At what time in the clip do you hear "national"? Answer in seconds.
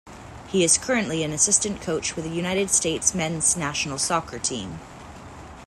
3.55-3.99